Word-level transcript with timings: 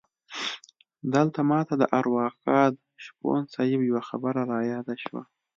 دلته 1.13 1.39
ماته 1.49 1.73
د 1.81 1.83
ارواښاد 1.99 2.73
شپون 3.05 3.41
صیب 3.55 3.79
یوه 3.89 4.01
خبره 4.09 4.41
رایاده 4.51 4.95
شوه. 5.03 5.21